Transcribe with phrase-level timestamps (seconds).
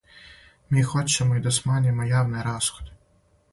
[0.75, 2.99] Ми хоћемо и да смањимо јавне расходе.